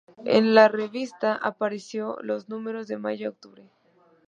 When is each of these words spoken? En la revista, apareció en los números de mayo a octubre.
En 0.25 0.55
la 0.55 0.67
revista, 0.67 1.35
apareció 1.35 2.19
en 2.21 2.25
los 2.25 2.49
números 2.49 2.87
de 2.87 2.97
mayo 2.97 3.27
a 3.27 3.29
octubre. 3.29 3.69